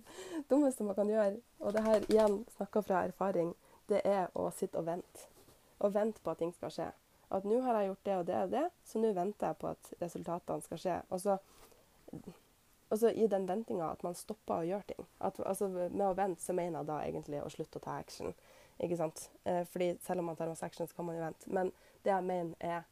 dummeste 0.50 0.84
man 0.84 0.96
kan 0.96 1.10
gjøre, 1.10 1.40
og 1.60 1.74
det 1.74 1.84
her 1.84 2.06
igjen 2.10 2.44
snakker 2.56 2.82
fra 2.86 3.06
erfaring, 3.06 3.56
det 3.90 4.02
er 4.06 4.30
å 4.34 4.50
sitte 4.54 4.80
og 4.82 4.88
vente. 4.88 5.28
Og 5.80 5.94
vente 5.94 6.22
på 6.24 6.32
at 6.32 6.42
ting 6.42 6.54
skal 6.56 6.74
skje. 6.74 6.88
At 7.34 7.46
nå 7.46 7.60
har 7.66 7.80
jeg 7.80 7.90
gjort 7.90 8.06
det 8.06 8.16
og 8.16 8.26
det 8.28 8.40
og 8.44 8.52
det, 8.54 8.66
så 8.86 9.02
nå 9.02 9.12
venter 9.18 9.52
jeg 9.52 9.60
på 9.62 9.70
at 9.74 9.94
resultatene 10.02 10.66
skal 10.66 10.82
skje. 10.82 10.98
Og 11.10 11.22
så, 11.22 11.38
og 12.90 13.00
så 13.02 13.12
i 13.12 13.28
den 13.28 13.48
ventinga 13.50 13.90
at 13.92 14.06
man 14.06 14.18
stopper 14.18 14.62
å 14.62 14.70
gjøre 14.70 14.94
ting. 14.94 15.08
At, 15.20 15.42
altså, 15.42 15.68
med 15.70 16.06
å 16.08 16.16
vente 16.18 16.46
så 16.46 16.54
mener 16.54 16.80
jeg 16.80 16.90
da 16.92 17.00
egentlig 17.04 17.42
å 17.42 17.52
slutte 17.52 17.82
å 17.82 17.86
ta 17.86 17.98
action. 18.00 18.34
Ikke 18.78 18.98
sant? 19.00 19.30
Eh, 19.44 19.64
fordi 19.72 19.96
selv 20.06 20.22
om 20.22 20.30
man 20.30 20.38
tar 20.38 20.52
masse 20.52 20.66
action, 20.66 20.88
så 20.88 20.96
kan 20.96 21.10
man 21.10 21.18
jo 21.18 21.26
vente. 21.26 21.50
Men 21.50 21.74
det 22.06 22.14
jeg 22.14 22.30
mener, 22.30 22.56
er 22.60 22.86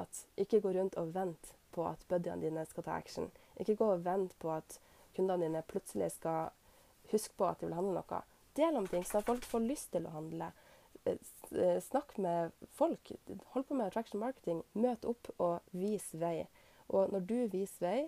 at 0.00 0.24
ikke 0.40 0.60
gå 0.64 0.72
rundt 0.76 0.96
og 1.00 1.14
vent 1.14 1.54
på 1.74 1.84
at 1.88 2.04
buddyene 2.10 2.42
dine 2.42 2.64
skal 2.66 2.86
ta 2.86 2.96
action. 2.96 3.30
Ikke 3.60 3.76
gå 3.78 3.90
og 3.92 4.04
vent 4.06 4.34
på 4.42 4.52
at 4.54 4.78
kundene 5.16 5.48
dine 5.48 5.62
plutselig 5.66 6.12
skal 6.16 6.50
huske 7.12 7.34
på 7.36 7.48
at 7.48 7.60
de 7.60 7.68
vil 7.68 7.78
handle 7.78 7.98
noe. 8.00 8.22
Del 8.58 8.78
om 8.78 8.86
ting, 8.90 9.04
sånn 9.06 9.22
at 9.22 9.28
folk 9.28 9.44
får 9.46 9.66
lyst 9.66 9.92
til 9.94 10.08
å 10.08 10.14
handle. 10.16 10.50
Eh, 11.06 11.80
snakk 11.84 12.16
med 12.18 12.54
folk. 12.74 13.12
Hold 13.54 13.68
på 13.68 13.74
med 13.74 13.86
attraction 13.86 14.20
marketing. 14.20 14.64
Møt 14.74 15.06
opp 15.08 15.30
og 15.38 15.60
vis 15.70 16.08
vei. 16.12 16.48
Og 16.88 17.12
når 17.12 17.28
du 17.28 17.36
viser 17.52 17.84
vei, 17.84 18.00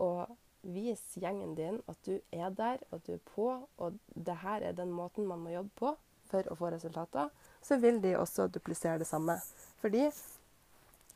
og 0.00 0.32
vis 0.62 1.02
gjengen 1.18 1.56
din 1.58 1.80
at 1.90 1.98
du 2.06 2.14
er 2.32 2.54
der, 2.56 2.82
og 2.90 3.02
du 3.06 3.16
er 3.16 3.24
på, 3.34 3.48
og 3.76 3.98
det 4.14 4.38
her 4.44 4.62
er 4.62 4.78
den 4.78 4.94
måten 4.94 5.26
man 5.26 5.42
må 5.42 5.52
jobbe 5.52 5.74
på, 5.78 5.94
for 6.32 6.48
å 6.48 6.56
få 6.56 6.70
resultater, 6.72 7.28
så 7.62 7.76
vil 7.82 8.00
de 8.02 8.14
også 8.16 8.48
duplisere 8.48 9.02
det 9.02 9.08
samme. 9.10 9.36
Fordi 9.82 10.06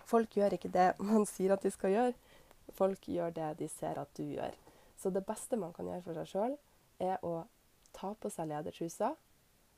folk 0.07 0.37
gjør 0.39 0.57
ikke 0.57 0.73
det 0.75 0.89
man 1.11 1.27
sier 1.29 1.55
at 1.57 1.67
de 1.67 1.73
skal 1.75 1.95
gjøre, 1.95 2.15
folk 2.77 3.09
gjør 3.11 3.35
det 3.37 3.53
de 3.61 3.69
ser 3.71 4.01
at 4.01 4.11
du 4.19 4.25
gjør. 4.25 4.57
Så 4.97 5.13
det 5.13 5.27
beste 5.29 5.59
man 5.61 5.75
kan 5.77 5.89
gjøre 5.91 6.05
for 6.07 6.19
seg 6.19 6.33
sjøl, 6.33 6.57
er 7.03 7.21
å 7.27 7.45
ta 7.97 8.15
på 8.17 8.31
seg 8.33 8.49
ledertrusa, 8.51 9.13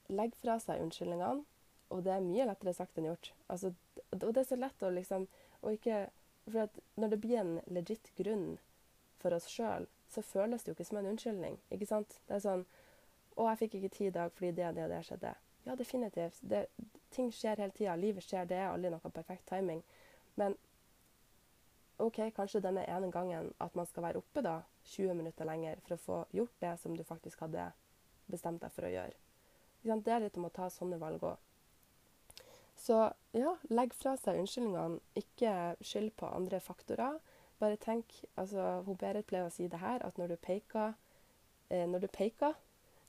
legge 0.09 0.39
fra 0.41 0.59
seg 0.63 0.83
unnskyldningene, 0.83 1.45
og 1.89 2.05
det 2.05 2.13
er 2.15 2.25
mye 2.25 2.47
lettere 2.49 2.75
sagt 2.77 2.99
enn 3.01 3.09
gjort. 3.09 3.33
Altså, 3.49 3.73
og 4.13 4.31
det 4.31 4.43
er 4.43 4.49
så 4.49 4.59
lett 4.61 4.85
å 4.85 4.93
liksom 4.93 5.29
å 5.65 5.75
ikke 5.75 6.09
For 6.49 6.71
når 6.97 7.11
det 7.13 7.17
blir 7.21 7.39
en 7.43 7.59
legit 7.69 8.07
grunn 8.17 8.55
for 9.21 9.35
oss 9.37 9.51
sjøl, 9.53 9.85
så 10.09 10.23
føles 10.25 10.63
det 10.65 10.71
jo 10.71 10.75
ikke 10.79 10.87
som 10.89 10.97
en 10.97 11.11
unnskyldning. 11.11 11.59
ikke 11.69 11.89
sant? 11.91 12.15
Det 12.25 12.39
er 12.39 12.41
sånn 12.41 12.65
'Å, 13.37 13.51
jeg 13.51 13.59
fikk 13.59 13.75
ikke 13.75 13.97
tid 13.97 14.07
i 14.07 14.15
dag 14.17 14.33
fordi 14.33 14.53
det 14.57 14.65
og 14.69 14.75
det 14.75 14.85
og 14.85 14.91
det 14.91 15.03
skjedde'. 15.05 15.35
Ja, 15.65 15.75
definitivt. 15.77 16.39
Det, 16.41 16.67
ting 17.11 17.29
skjer 17.33 17.61
hele 17.61 17.73
tida. 17.77 17.97
Livet 17.97 18.25
skjer. 18.25 18.47
Det 18.49 18.57
er 18.57 18.71
aldri 18.71 18.91
noe 18.91 19.11
perfekt 19.13 19.47
timing. 19.47 19.83
Men 20.39 20.57
OK, 21.99 22.21
kanskje 22.37 22.63
denne 22.63 22.85
ene 22.87 23.11
gangen 23.11 23.51
at 23.59 23.75
man 23.75 23.87
skal 23.91 24.07
være 24.07 24.21
oppe 24.23 24.43
da 24.47 24.61
20 24.87 25.19
minutter 25.19 25.49
lenger 25.49 25.81
for 25.87 25.97
å 25.97 26.03
få 26.05 26.19
gjort 26.37 26.61
det 26.63 26.77
som 26.83 26.95
du 26.95 27.03
faktisk 27.07 27.43
hadde 27.43 27.65
bestemt 28.31 28.63
deg 28.63 28.75
for 28.75 28.87
å 28.87 28.93
gjøre. 28.93 29.17
Det 29.83 30.13
er 30.13 30.23
litt 30.23 30.39
om 30.39 30.47
å 30.47 30.55
ta 30.55 30.69
sånne 30.71 30.99
valg 31.01 31.25
òg. 31.27 31.37
Så 32.79 33.01
ja, 33.35 33.57
legg 33.75 33.95
fra 33.99 34.15
seg 34.21 34.39
unnskyldningene. 34.39 35.01
Ikke 35.19 35.53
skyld 35.83 36.13
på 36.21 36.31
andre 36.31 36.61
faktorer. 36.63 37.19
Bare 37.59 37.79
tenk 37.83 38.15
altså, 38.39 38.85
Hun 38.87 38.99
Berit 39.01 39.27
pleier 39.27 39.49
å 39.49 39.55
si 39.55 39.67
det 39.67 39.81
her, 39.83 40.05
at 40.07 40.19
når 40.19 40.35
du 40.35 40.37
peker, 40.39 40.95
eh, 41.71 41.87
når 41.91 42.07
du 42.07 42.11
peker 42.15 42.55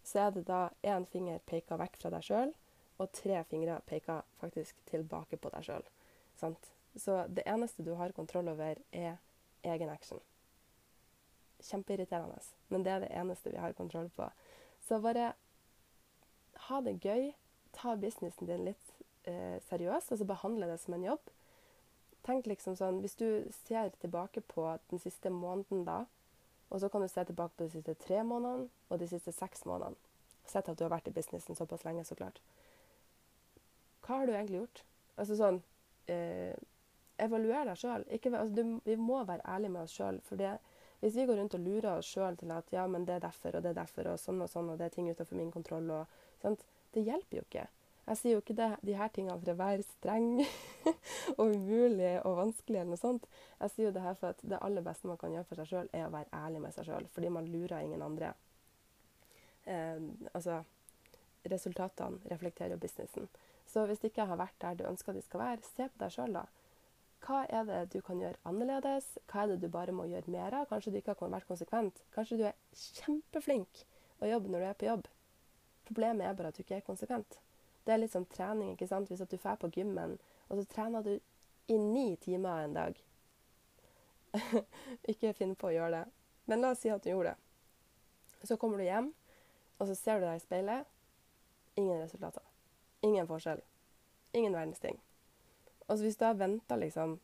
så 0.04 0.20
er 0.20 0.32
det 0.34 0.48
da 0.48 0.70
én 0.84 1.06
finger 1.06 1.40
peker 1.46 1.78
vekk 1.78 2.00
fra 2.02 2.12
deg 2.14 2.26
sjøl, 2.26 2.54
og 3.00 3.14
tre 3.16 3.44
fingre 3.52 3.80
peker 3.88 4.26
faktisk 4.42 4.82
tilbake 4.90 5.38
på 5.38 5.52
deg 5.54 5.68
sjøl. 5.68 5.86
Så 6.96 7.26
det 7.28 7.46
eneste 7.48 7.84
du 7.86 7.94
har 8.00 8.16
kontroll 8.18 8.50
over, 8.50 8.80
er 8.92 9.18
egen 9.64 9.90
action. 9.90 10.20
Kjempeirriterende, 11.62 12.40
men 12.70 12.84
det 12.84 12.92
er 12.92 13.04
det 13.04 13.12
eneste 13.14 13.52
vi 13.52 13.60
har 13.62 13.76
kontroll 13.78 14.10
på. 14.16 14.30
Så 14.88 15.00
bare 15.04 15.34
ha 16.70 16.82
det 16.82 17.00
gøy. 17.04 17.32
Ta 17.76 17.94
businessen 18.00 18.48
din 18.50 18.66
litt 18.66 18.94
eh, 19.30 19.60
seriøst, 19.70 20.12
altså 20.12 20.26
behandle 20.26 20.68
det 20.72 20.80
som 20.82 20.96
en 20.98 21.06
jobb. 21.06 21.34
Tenk 22.26 22.48
liksom 22.50 22.76
sånn, 22.76 23.00
Hvis 23.04 23.16
du 23.16 23.46
ser 23.68 23.92
tilbake 24.02 24.42
på 24.42 24.66
den 24.90 25.00
siste 25.00 25.30
måneden 25.30 25.86
da, 25.86 26.06
og 26.70 26.82
så 26.82 26.90
kan 26.90 27.02
du 27.02 27.08
se 27.08 27.24
tilbake 27.26 27.56
på 27.58 27.66
de 27.68 27.74
siste 27.78 27.96
tre 28.02 28.24
månedene 28.24 28.70
og 28.90 29.00
de 29.00 29.08
siste 29.10 29.32
seks 29.34 29.66
månedene. 29.66 29.98
Sett 30.50 30.70
at 30.70 30.78
du 30.78 30.84
har 30.86 30.94
vært 30.94 31.08
i 31.10 31.14
businessen 31.14 31.58
såpass 31.58 31.86
lenge, 31.86 32.04
så 32.06 32.16
klart. 32.16 32.42
hva 34.02 34.18
har 34.18 34.26
du 34.26 34.34
egentlig 34.34 34.64
gjort? 34.64 34.84
Altså 35.22 35.36
sånn 35.38 35.60
eh, 36.10 36.56
Evaluer 37.26 37.70
deg 37.70 37.80
sjøl. 37.80 38.06
Altså, 38.10 38.66
vi 38.86 38.96
må 39.00 39.24
være 39.28 39.46
ærlige 39.48 39.74
med 39.74 39.86
oss 39.86 39.96
sjøl. 39.98 40.22
Hvis 41.00 41.16
vi 41.16 41.26
går 41.26 41.40
rundt 41.40 41.56
og 41.56 41.64
lurer 41.64 41.92
oss 41.98 42.12
sjøl 42.12 42.38
til 42.40 42.52
at 42.52 42.72
ja, 42.76 42.86
men 42.88 43.06
det 43.08 43.16
er 43.16 43.24
derfor 43.24 43.56
og 43.56 43.64
det 43.64 43.72
er 43.72 43.82
derfor 43.82 44.12
og 44.12 44.20
sånn 44.20 44.42
og 44.44 44.50
sånn, 44.52 44.72
og 44.74 44.80
det 44.80 44.90
er 44.90 44.96
ting 44.96 45.08
utenfor 45.10 45.40
min 45.40 45.52
kontroll 45.52 45.92
og 45.96 46.18
sant? 46.42 46.66
Det 46.94 47.06
hjelper 47.06 47.40
jo 47.40 47.46
ikke. 47.46 47.68
Jeg 48.10 48.18
sier 48.18 48.34
jo 48.34 48.42
ikke 48.42 48.56
det, 48.58 48.68
de 48.82 48.96
her 48.98 49.12
tingene 49.14 49.38
for 49.38 49.52
å 49.54 49.60
være 49.60 49.86
streng 49.86 50.30
og 51.38 51.54
umulig 51.54 52.16
og 52.26 52.40
vanskelig 52.40 52.80
eller 52.82 52.96
noe 52.96 53.02
sånt. 53.02 53.28
Jeg 53.60 53.74
sier 53.76 53.90
jo 53.90 53.94
det 53.96 54.04
her 54.04 54.18
for 54.18 54.34
at 54.34 54.42
det 54.42 54.60
aller 54.66 54.86
beste 54.86 55.08
man 55.08 55.20
kan 55.22 55.36
gjøre 55.36 55.46
for 55.52 55.62
seg 55.62 55.70
sjøl, 55.70 55.92
er 55.94 56.08
å 56.08 56.14
være 56.16 56.34
ærlig 56.42 56.64
med 56.64 56.74
seg 56.74 56.90
sjøl. 56.90 57.06
Fordi 57.14 57.32
man 57.36 57.52
lurer 57.54 57.86
ingen 57.86 58.04
andre. 58.04 58.34
Eh, 59.70 60.02
altså 60.34 60.64
Resultatene 61.50 62.20
reflekterer 62.34 62.74
jo 62.74 62.82
businessen. 62.82 63.30
Så 63.70 63.86
hvis 63.88 64.02
ikke 64.04 64.26
har 64.28 64.40
vært 64.42 64.58
der 64.60 64.80
du 64.80 64.88
ønsker 64.90 65.16
de 65.16 65.22
skal 65.24 65.44
være, 65.44 65.64
se 65.64 65.86
på 65.88 66.02
deg 66.02 66.16
sjøl, 66.16 66.34
da. 66.36 66.48
Hva 67.26 67.44
er 67.52 67.66
det 67.68 67.80
du 67.94 68.00
kan 68.06 68.22
gjøre 68.22 68.40
annerledes? 68.48 69.18
Hva 69.28 69.44
er 69.44 69.52
det 69.52 69.60
du 69.64 69.70
bare 69.72 69.94
må 69.96 70.08
gjøre 70.08 70.32
mer 70.32 70.56
av? 70.56 70.70
Kanskje 70.70 70.94
du 70.94 71.00
ikke 71.00 71.16
har 71.18 71.34
vært 71.36 71.50
konsekvent. 71.50 72.02
Kanskje 72.16 72.40
du 72.40 72.46
er 72.48 72.58
kjempeflink 72.76 73.84
å 74.24 74.30
jobbe 74.30 74.52
når 74.52 74.64
du 74.64 74.68
er 74.70 74.80
på 74.80 74.88
jobb. 74.88 75.10
Problemet 75.90 76.28
er 76.28 76.38
bare 76.38 76.54
at 76.54 76.58
du 76.58 76.64
ikke 76.64 76.80
er 76.80 76.86
konsekvent. 76.86 77.40
Det 77.86 77.94
er 77.94 78.02
litt 78.02 78.14
som 78.14 78.28
trening. 78.30 78.74
ikke 78.74 78.88
sant? 78.88 79.10
Hvis 79.10 79.24
du 79.26 79.38
drar 79.38 79.60
på 79.60 79.72
gymmen, 79.74 80.18
og 80.48 80.60
så 80.60 80.66
trener 80.70 81.04
du 81.04 81.16
i 81.70 81.78
ni 81.78 82.16
timer 82.18 82.64
en 82.64 82.74
dag 82.74 82.98
Ikke 85.12 85.34
finn 85.34 85.56
på 85.58 85.70
å 85.70 85.74
gjøre 85.74 86.00
det. 86.00 86.06
Men 86.50 86.62
la 86.62 86.74
oss 86.74 86.84
si 86.86 86.92
at 86.94 87.04
du 87.04 87.10
gjorde 87.10 87.34
det. 87.34 88.48
Så 88.48 88.58
kommer 88.58 88.78
du 88.78 88.86
hjem, 88.86 89.12
og 89.78 89.90
så 89.90 89.96
ser 89.98 90.22
du 90.22 90.28
deg 90.28 90.38
i 90.38 90.44
speilet. 90.44 90.88
Ingen 91.78 92.02
resultater. 92.02 92.46
Ingen 93.06 93.28
forskjell. 93.28 93.62
Ingen 94.38 94.54
verdens 94.54 94.82
ting. 94.84 95.00
Og 95.90 95.98
så 95.98 96.06
hvis 96.06 96.18
du 96.18 96.26
har 96.26 96.38
venta 96.38 96.78
liksom 96.78 97.18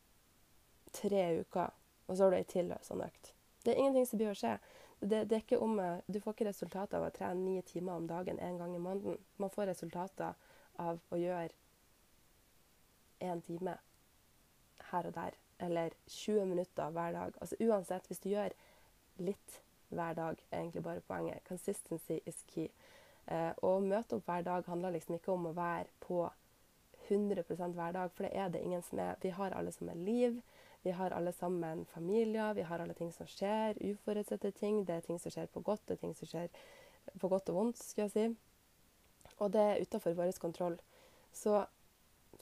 tre 0.92 1.26
uker, 1.40 1.74
og 2.08 2.18
så 2.18 2.24
har 2.24 2.34
du 2.34 2.38
ei 2.38 2.48
til 2.50 2.74
sånn 2.86 3.04
økt 3.06 3.34
Det 3.64 3.74
er 3.74 3.82
ingenting 3.82 4.06
som 4.10 4.20
blir 4.22 4.32
å 4.32 4.38
skje. 4.38 4.58
Det, 5.00 5.26
det, 5.30 5.36
er 5.36 5.44
ikke 5.44 5.62
om, 5.62 5.80
du 6.08 6.20
får 6.22 6.36
ikke 6.36 6.48
resultater 6.50 6.98
av 7.00 7.08
å 7.08 7.14
trene 7.14 7.42
ni 7.42 7.62
timer 7.66 7.98
om 7.98 8.08
dagen 8.10 8.40
en 8.40 8.58
gang 8.62 8.76
i 8.76 8.82
måneden. 8.82 9.18
Man 9.42 9.54
får 9.54 9.70
resultater 9.72 10.38
av 10.82 11.02
å 11.10 11.20
gjøre 11.20 11.50
én 13.26 13.42
time 13.46 13.78
her 14.92 15.10
og 15.10 15.16
der, 15.16 15.38
eller 15.60 15.94
20 16.08 16.46
minutter 16.46 16.94
hver 16.94 17.14
dag. 17.18 17.38
Altså 17.42 17.58
Uansett, 17.60 18.08
hvis 18.08 18.22
du 18.24 18.30
gjør 18.30 18.56
litt 19.18 19.62
hver 19.90 20.14
dag, 20.18 20.42
er 20.52 20.60
egentlig 20.60 20.84
bare 20.84 21.06
poenget. 21.06 21.44
Consistency 21.48 22.20
is 22.26 22.42
key. 22.50 22.70
Eh, 23.26 23.52
å 23.66 23.80
møte 23.82 24.18
opp 24.18 24.26
hver 24.30 24.46
dag 24.46 24.66
handler 24.70 24.96
liksom 24.96 25.18
ikke 25.18 25.34
om 25.34 25.50
å 25.50 25.56
være 25.58 25.90
på 26.06 26.22
100 27.10 27.44
hver 27.74 27.92
dag, 27.92 28.12
for 28.12 28.24
det 28.24 28.32
er 28.38 28.50
det 28.50 28.62
ingen 28.62 28.82
som 28.82 29.00
er. 29.00 29.16
Vi 29.22 29.30
har 29.30 29.54
alle 29.54 29.72
sammen 29.72 30.06
liv. 30.06 30.42
Vi 30.84 30.92
har 30.92 31.14
alle 31.14 31.32
sammen 31.32 31.86
familier. 31.86 32.54
Vi 32.54 32.62
har 32.62 32.80
alle 32.80 32.94
ting 32.94 33.14
som 33.14 33.28
skjer, 33.28 33.78
uforutsette 33.82 34.52
ting. 34.52 34.84
Det 34.88 34.96
er 34.96 35.06
ting 35.06 35.20
som 35.20 35.32
skjer 35.32 35.48
på 35.54 35.62
godt, 35.62 35.82
det 35.88 35.98
er 35.98 36.04
ting 36.04 36.16
som 36.16 36.30
skjer 36.30 36.50
på 37.20 37.30
godt 37.30 37.50
og 37.50 37.56
vondt, 37.56 37.82
skulle 37.84 38.06
jeg 38.06 38.12
si. 38.12 39.32
Og 39.40 39.54
det 39.54 39.62
er 39.62 39.82
utafor 39.82 40.14
vår 40.14 40.32
kontroll. 40.42 40.78
Så 41.34 41.66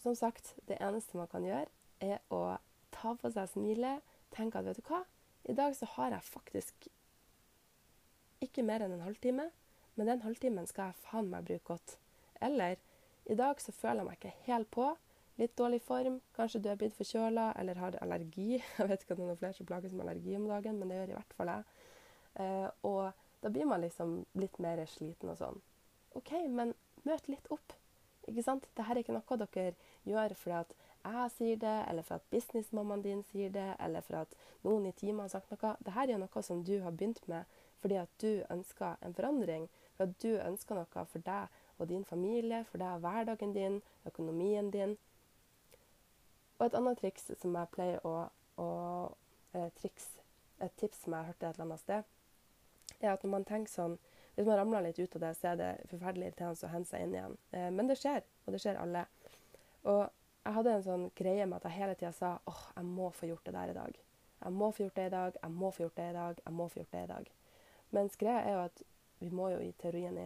som 0.03 0.15
sagt, 0.15 0.55
det 0.67 0.77
eneste 0.81 1.17
man 1.17 1.27
kan 1.31 1.45
gjøre, 1.47 1.67
er 2.01 2.19
å 2.29 2.57
ta 2.91 3.15
på 3.15 3.31
seg 3.31 3.47
smilet, 3.53 4.03
tenke 4.35 4.59
at 4.59 4.67
vet 4.67 4.81
du 4.81 4.87
hva, 4.89 5.03
i 5.47 5.55
dag 5.55 5.75
så 5.75 5.87
har 5.95 6.11
jeg 6.15 6.27
faktisk 6.27 6.87
ikke 8.43 8.63
mer 8.67 8.83
enn 8.83 8.95
en 8.97 9.05
halvtime. 9.07 9.49
Men 9.95 10.09
den 10.09 10.23
halvtimen 10.25 10.67
skal 10.67 10.91
jeg 10.91 11.03
faen 11.05 11.29
meg 11.31 11.45
bruke 11.47 11.75
godt. 11.75 11.97
Eller 12.43 12.79
i 13.25 13.35
dag 13.39 13.61
så 13.61 13.71
føler 13.71 14.01
jeg 14.01 14.09
meg 14.09 14.19
ikke 14.19 14.47
helt 14.47 14.69
på. 14.73 14.87
Litt 15.39 15.55
dårlig 15.57 15.81
form. 15.81 16.19
Kanskje 16.35 16.61
du 16.61 16.69
er 16.69 16.77
blitt 16.77 16.95
forkjøla 16.97 17.51
eller 17.59 17.79
har 17.81 17.97
allergi. 18.03 18.59
Jeg 18.77 18.89
vet 18.89 19.03
ikke 19.03 19.15
om 19.15 19.21
det 19.21 19.25
er 19.25 19.31
noen 19.31 19.39
flere 19.39 19.57
som 19.57 19.69
plages 19.69 19.93
med 19.93 20.05
allergi 20.05 20.35
om 20.37 20.49
dagen, 20.49 20.77
men 20.77 20.91
det 20.91 20.99
gjør 20.99 21.13
i 21.13 21.17
hvert 21.17 21.37
fall 21.37 21.51
jeg. 21.53 21.63
Eh, 22.43 22.67
og 22.89 23.23
da 23.41 23.51
blir 23.53 23.69
man 23.69 23.81
liksom 23.81 24.13
litt 24.37 24.59
mer 24.61 24.83
sliten 24.89 25.31
og 25.33 25.39
sånn. 25.39 25.57
OK, 26.19 26.35
men 26.53 26.75
møt 27.07 27.29
litt 27.31 27.49
opp. 27.53 27.73
Ikke 28.29 28.45
sant? 28.45 28.67
Dette 28.69 28.85
er 28.93 29.01
ikke 29.01 29.15
noe 29.15 29.39
dere 29.41 29.73
gjør 30.07 30.35
fordi 30.37 30.59
at 30.59 30.77
jeg 31.03 31.31
sier 31.33 31.57
det, 31.59 31.75
eller 31.89 32.05
for 32.07 32.21
at 32.21 32.29
businessmammaen 32.31 33.01
din 33.03 33.25
sier 33.27 33.49
det, 33.51 33.73
eller 33.83 34.05
for 34.05 34.21
at 34.21 34.37
noen 34.63 34.85
i 34.87 34.93
teamet 34.95 35.25
har 35.25 35.33
sagt 35.33 35.51
noe. 35.51 35.73
Dette 35.83 36.05
er 36.05 36.21
noe 36.21 36.43
som 36.45 36.61
du 36.63 36.77
har 36.85 36.93
begynt 36.93 37.25
med 37.27 37.59
fordi 37.83 37.97
at 37.99 38.11
du 38.23 38.45
ønsker 38.53 39.01
en 39.03 39.15
forandring. 39.17 39.65
For 39.97 40.07
at 40.07 40.13
du 40.23 40.37
ønsker 40.39 40.77
noe 40.79 41.05
for 41.11 41.25
deg 41.25 41.57
din 41.89 42.05
familie, 42.05 42.63
for 42.69 42.81
det 42.81 42.87
er 42.87 43.01
hverdagen 43.03 43.53
din, 43.53 43.81
økonomien 44.05 44.71
din. 44.71 44.97
Og 46.59 46.65
et 46.65 46.75
annet 46.77 46.99
triks 47.01 47.31
som 47.41 47.55
jeg 47.57 47.71
pleier 47.73 48.03
å, 48.07 48.15
å 48.61 48.69
eh, 49.53 49.69
triks, 49.79 50.09
Et 50.63 50.71
tips 50.79 51.01
som 51.03 51.13
jeg 51.13 51.27
hørte 51.27 51.47
et 51.47 51.57
eller 51.57 51.65
annet 51.65 51.81
sted, 51.81 52.03
er 53.01 53.09
at 53.11 53.23
når 53.23 53.31
man 53.31 53.43
tenker 53.43 53.71
sånn 53.71 53.95
Hvis 54.35 54.45
man 54.47 54.55
ramler 54.55 54.85
litt 54.85 54.99
ut 54.99 55.15
av 55.17 55.21
det, 55.21 55.31
så 55.35 55.47
er 55.49 55.57
det 55.59 55.71
forferdelig 55.89 56.27
irriterende 56.29 56.65
å 56.65 56.69
hente 56.71 56.89
seg 56.89 57.03
inn 57.03 57.11
igjen. 57.13 57.35
Eh, 57.51 57.67
men 57.69 57.89
det 57.89 57.97
skjer, 57.99 58.23
og 58.45 58.55
det 58.55 58.61
skjer 58.63 58.79
alle. 58.81 59.03
Og 59.83 59.99
jeg 60.43 60.55
hadde 60.55 60.71
en 60.73 60.85
sånn 60.87 61.03
greie 61.19 61.45
med 61.45 61.59
at 61.59 61.67
jeg 61.69 61.77
hele 61.77 61.97
tida 61.99 62.09
sa 62.17 62.31
åh, 62.49 62.63
jeg 62.75 62.87
må 62.87 63.11
få 63.13 63.29
gjort 63.29 63.45
det 63.45 63.53
der 63.53 63.73
i 63.73 63.75
dag. 63.77 63.99
Jeg 64.43 64.55
må 64.59 64.71
få 64.71 64.83
gjort 64.83 64.97
det 64.97 65.05
i 65.05 65.13
dag, 65.13 65.37
jeg 65.43 65.55
må 65.59 65.69
få 65.71 65.83
gjort 65.83 65.99
det 65.99 66.07
i 66.09 66.15
dag, 66.17 66.41
jeg 66.45 66.53
må 66.57 66.67
få 66.67 66.79
gjort 66.79 66.95
det 66.95 67.03
i 67.03 67.11
dag. 67.11 67.29
Mens 67.93 68.17
greia 68.23 68.39
er 68.41 68.55
jo 68.55 68.63
at 68.63 68.83
vi 69.19 69.29
må 69.29 69.51
jo 69.53 69.61
i 69.63 69.71
teorien 69.79 70.17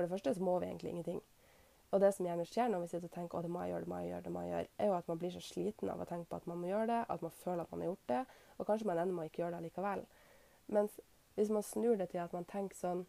For 0.00 0.06
det 0.06 0.14
første 0.14 0.32
så 0.34 0.40
må 0.40 0.58
vi 0.58 0.66
egentlig 0.66 0.90
ingenting. 0.90 1.18
Og 1.90 2.00
det 2.00 2.08
som 2.16 2.24
gjerne 2.24 2.44
skjer 2.48 2.70
når 2.72 2.80
vi 2.80 2.86
sitter 2.88 3.10
og 3.10 3.12
tenker 3.12 3.36
å, 3.36 3.42
det 3.44 3.50
må 3.52 3.60
jeg 3.60 3.74
gjøre, 3.74 3.84
det 3.84 3.90
må 3.90 3.98
jeg 4.00 4.08
gjøre, 4.08 4.22
det 4.24 4.30
må 4.32 4.44
jeg 4.44 4.50
gjøre, 4.50 4.68
er 4.78 4.88
jo 4.88 4.94
at 4.96 5.10
man 5.10 5.18
blir 5.20 5.34
så 5.34 5.42
sliten 5.44 5.90
av 5.92 6.00
å 6.00 6.06
tenke 6.08 6.30
på 6.30 6.38
at 6.38 6.46
man 6.48 6.60
må 6.62 6.70
gjøre 6.70 6.86
det, 6.88 7.00
at 7.12 7.24
man 7.26 7.34
føler 7.42 7.60
at 7.66 7.74
man 7.74 7.82
har 7.84 7.90
gjort 7.90 8.06
det, 8.08 8.20
og 8.56 8.70
kanskje 8.70 8.88
man 8.88 9.00
ender 9.02 9.18
med 9.18 9.26
å 9.26 9.28
ikke 9.28 9.42
gjøre 9.42 9.58
det 9.58 9.66
likevel. 9.66 10.06
Mens 10.78 10.96
hvis 11.36 11.52
man 11.52 11.66
snur 11.68 12.00
det 12.00 12.08
til 12.14 12.22
at 12.24 12.32
man 12.38 12.48
tenker 12.48 12.80
sånn 12.80 13.04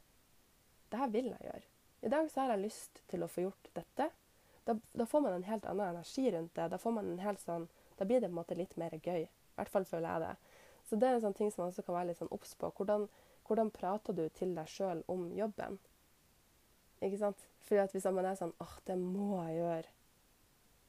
Det 0.91 0.99
her 0.99 1.15
vil 1.15 1.31
jeg 1.31 1.47
gjøre. 1.47 1.65
I 2.03 2.11
dag 2.11 2.27
så 2.27 2.41
har 2.41 2.51
jeg 2.51 2.65
lyst 2.65 3.01
til 3.07 3.23
å 3.23 3.31
få 3.31 3.45
gjort 3.45 3.71
dette. 3.77 4.09
Da, 4.67 4.75
da, 4.91 5.05
får 5.07 5.23
man 5.23 5.37
en 5.37 5.47
helt 5.47 5.63
annen 5.63 5.93
energi 5.93 6.25
rundt 6.35 6.55
det. 6.59 6.67
Da 6.73 6.77
får 6.77 6.97
man 6.97 7.13
en 7.13 7.23
helt 7.23 7.39
sånn 7.39 7.69
Da 7.95 8.03
blir 8.03 8.19
det 8.19 8.27
på 8.27 8.33
en 8.33 8.39
måte 8.41 8.59
litt 8.59 8.75
mer 8.75 8.97
gøy. 8.99 9.23
I 9.23 9.55
hvert 9.55 9.71
fall 9.71 9.87
føler 9.87 10.09
jeg 10.09 10.25
det. 10.25 10.59
Så 10.89 10.99
det 10.99 11.07
er 11.07 11.15
en 11.15 11.23
sånn 11.29 11.37
ting 11.39 11.53
som 11.53 11.63
man 11.63 11.71
også 11.71 11.85
kan 11.87 11.95
være 11.95 12.09
litt 12.11 12.19
sånn 12.19 12.33
på. 12.35 12.73
Hvordan 12.75 13.07
hvordan 13.51 13.71
prater 13.75 14.15
du 14.15 14.27
til 14.31 14.53
deg 14.55 14.69
sjøl 14.71 15.01
om 15.11 15.25
jobben? 15.35 15.73
Ikke 17.01 17.19
sant? 17.21 17.43
Fordi 17.65 17.81
at 17.81 17.95
Hvis 17.95 18.07
man 18.13 18.27
er 18.27 18.37
sånn 18.39 18.53
åh, 18.61 18.77
det 18.85 18.97
må 18.99 19.41
jeg 19.47 19.59
gjøre 19.59 19.93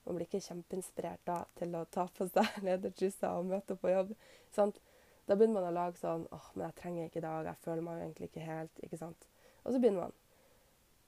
Man 0.04 0.16
blir 0.16 0.26
ikke 0.26 0.42
kjempeinspirert 0.44 1.22
da 1.28 1.42
til 1.58 1.76
å 1.78 1.84
ta 1.94 2.08
på 2.10 2.26
seg 2.30 2.56
ledertrusa 2.66 3.36
og 3.38 3.52
møte 3.52 3.76
opp 3.76 3.84
på 3.84 3.92
jobb. 3.92 4.16
Sant? 4.54 4.80
Da 5.28 5.36
begynner 5.36 5.60
man 5.60 5.68
å 5.68 5.76
lage 5.76 6.00
sånn 6.00 6.24
åh, 6.34 6.48
men 6.56 6.66
jeg 6.66 6.78
trenger 6.80 7.06
ikke 7.06 7.20
i 7.20 7.24
dag, 7.28 7.46
jeg 7.46 7.62
føler 7.62 7.86
meg 7.86 8.00
jo 8.00 8.08
egentlig 8.08 8.28
ikke 8.32 8.48
helt. 8.48 8.82
ikke 8.82 8.98
sant? 8.98 9.28
Og 9.62 9.70
så 9.70 9.78
begynner 9.78 10.08
man. 10.08 10.16